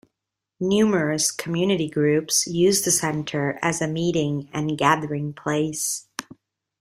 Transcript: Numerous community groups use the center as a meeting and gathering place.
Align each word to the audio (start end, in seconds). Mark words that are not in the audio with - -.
Numerous 0.59 1.29
community 1.31 1.87
groups 1.87 2.47
use 2.47 2.81
the 2.81 2.89
center 2.89 3.59
as 3.61 3.83
a 3.83 3.87
meeting 3.87 4.49
and 4.51 4.75
gathering 4.75 5.31
place. 5.31 6.07